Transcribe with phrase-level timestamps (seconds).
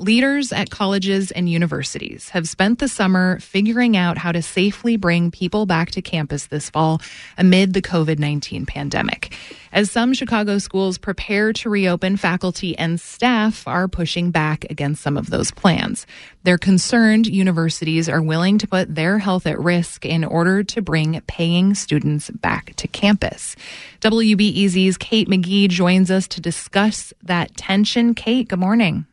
[0.00, 5.32] Leaders at colleges and universities have spent the summer figuring out how to safely bring
[5.32, 7.02] people back to campus this fall
[7.36, 9.34] amid the COVID 19 pandemic.
[9.72, 15.16] As some Chicago schools prepare to reopen, faculty and staff are pushing back against some
[15.16, 16.06] of those plans.
[16.44, 21.20] They're concerned universities are willing to put their health at risk in order to bring
[21.22, 23.56] paying students back to campus.
[24.00, 28.14] WBEZ's Kate McGee joins us to discuss that tension.
[28.14, 29.07] Kate, good morning.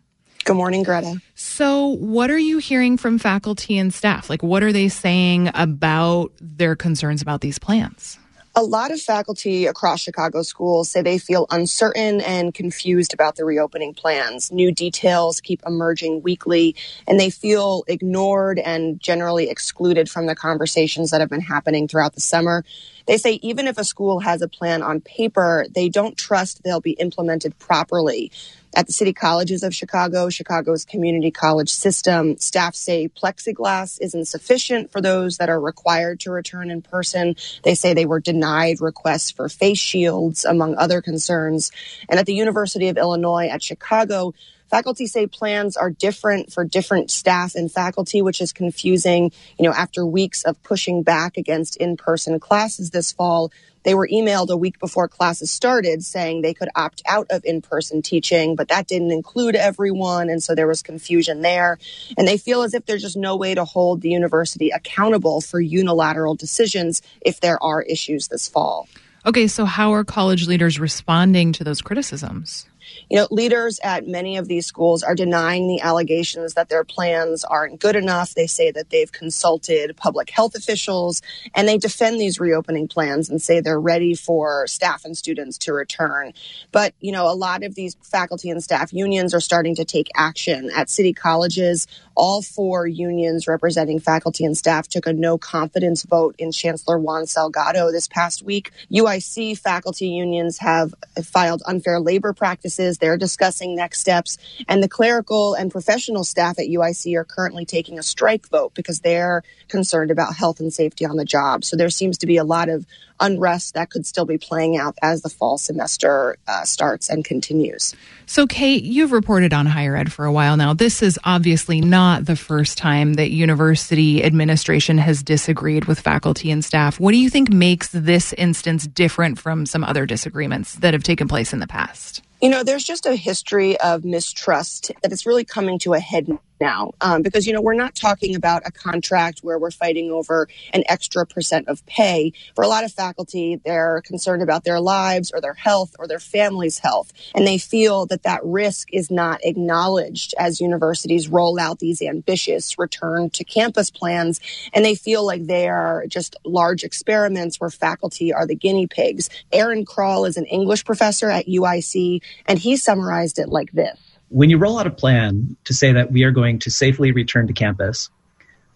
[0.45, 1.19] Good morning, Greta.
[1.33, 4.29] So, what are you hearing from faculty and staff?
[4.29, 8.19] Like, what are they saying about their concerns about these plans?
[8.57, 13.43] A lot of faculty across Chicago schools say they feel uncertain and confused about the
[13.43, 14.49] reopening plans.
[14.49, 16.73] New details keep emerging weekly,
[17.05, 22.15] and they feel ignored and generally excluded from the conversations that have been happening throughout
[22.15, 22.63] the summer.
[23.07, 26.79] They say even if a school has a plan on paper, they don't trust they'll
[26.79, 28.31] be implemented properly.
[28.77, 34.91] At the city colleges of Chicago, Chicago's community college system, staff say plexiglass isn't sufficient
[34.91, 37.35] for those that are required to return in person.
[37.63, 38.44] They say they were denied
[38.81, 41.71] requests for face shields, among other concerns.
[42.09, 44.33] And at the University of Illinois at Chicago,
[44.75, 49.31] Faculty say plans are different for different staff and faculty, which is confusing.
[49.57, 53.53] You know, after weeks of pushing back against in-person classes this fall,
[53.83, 58.01] they were emailed a week before classes started saying they could opt out of in-person
[58.01, 60.29] teaching, but that didn't include everyone.
[60.29, 61.79] And so there was confusion there.
[62.17, 65.61] And they feel as if there's just no way to hold the university accountable for
[65.61, 68.89] unilateral decisions if there are issues this fall.
[69.25, 72.67] Okay, so how are college leaders responding to those criticisms?
[73.09, 77.43] You know, leaders at many of these schools are denying the allegations that their plans
[77.43, 78.33] aren't good enough.
[78.33, 81.21] They say that they've consulted public health officials
[81.53, 85.73] and they defend these reopening plans and say they're ready for staff and students to
[85.73, 86.33] return.
[86.71, 90.09] But, you know, a lot of these faculty and staff unions are starting to take
[90.15, 91.87] action at city colleges.
[92.15, 97.23] All four unions representing faculty and staff took a no confidence vote in Chancellor Juan
[97.23, 98.71] Salgado this past week.
[98.91, 100.93] UIC faculty unions have
[101.23, 102.74] filed unfair labor practices.
[102.77, 104.37] They're discussing next steps.
[104.67, 108.99] And the clerical and professional staff at UIC are currently taking a strike vote because
[108.99, 111.63] they're concerned about health and safety on the job.
[111.63, 112.85] So there seems to be a lot of
[113.19, 117.95] unrest that could still be playing out as the fall semester uh, starts and continues.
[118.25, 120.73] So, Kate, you've reported on higher ed for a while now.
[120.73, 126.63] This is obviously not the first time that university administration has disagreed with faculty and
[126.63, 126.99] staff.
[126.99, 131.27] What do you think makes this instance different from some other disagreements that have taken
[131.27, 132.24] place in the past?
[132.41, 136.27] You know, there's just a history of mistrust that is really coming to a head
[136.59, 136.91] now.
[137.01, 140.83] Um, because you know we're not talking about a contract where we're fighting over an
[140.87, 142.33] extra percent of pay.
[142.55, 146.19] For a lot of faculty they're concerned about their lives or their health or their
[146.19, 147.11] family's health.
[147.33, 152.77] And they feel that that risk is not acknowledged as universities roll out these ambitious
[152.77, 154.39] return to campus plans.
[154.73, 159.29] And they feel like they are just large experiments where faculty are the guinea pigs.
[159.51, 163.97] Aaron krall is an english professor at uic and he summarized it like this
[164.29, 167.47] when you roll out a plan to say that we are going to safely return
[167.47, 168.09] to campus,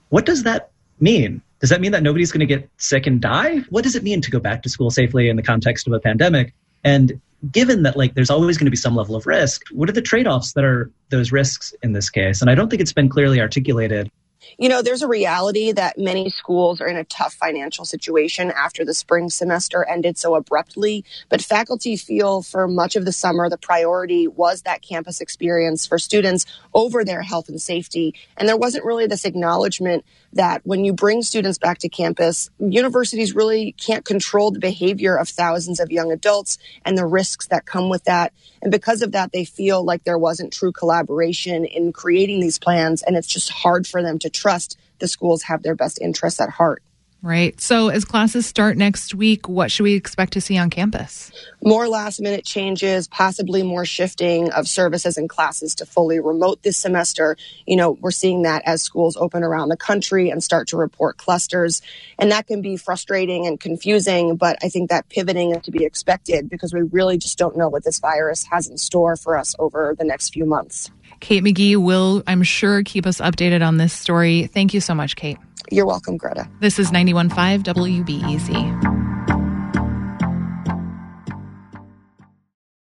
[0.09, 1.41] what does that mean?
[1.59, 3.59] Does that mean that nobody's going to get sick and die?
[3.69, 5.99] What does it mean to go back to school safely in the context of a
[5.99, 6.53] pandemic?
[6.83, 7.19] And
[7.51, 10.01] given that like there's always going to be some level of risk, what are the
[10.01, 12.41] trade-offs that are those risks in this case?
[12.41, 14.09] And I don't think it's been clearly articulated
[14.57, 18.85] you know, there's a reality that many schools are in a tough financial situation after
[18.85, 21.05] the spring semester ended so abruptly.
[21.29, 25.97] But faculty feel for much of the summer, the priority was that campus experience for
[25.99, 28.15] students over their health and safety.
[28.37, 33.33] And there wasn't really this acknowledgement that when you bring students back to campus, universities
[33.33, 37.89] really can't control the behavior of thousands of young adults and the risks that come
[37.89, 38.33] with that.
[38.61, 43.01] And because of that, they feel like there wasn't true collaboration in creating these plans.
[43.01, 46.49] And it's just hard for them to trust the schools have their best interests at
[46.49, 46.81] heart.
[47.21, 47.59] Right.
[47.59, 51.33] So, as classes start next week, what should we expect to see on campus?
[51.61, 56.77] More last minute changes, possibly more shifting of services and classes to fully remote this
[56.77, 57.35] semester.
[57.67, 61.17] You know, we're seeing that as schools open around the country and start to report
[61.17, 61.81] clusters.
[62.17, 65.83] And that can be frustrating and confusing, but I think that pivoting is to be
[65.83, 69.55] expected because we really just don't know what this virus has in store for us
[69.59, 70.89] over the next few months.
[71.19, 74.47] Kate McGee will, I'm sure, keep us updated on this story.
[74.47, 75.37] Thank you so much, Kate.
[75.71, 76.49] You're welcome, Greta.
[76.59, 78.88] This is 91.5 WBEZ.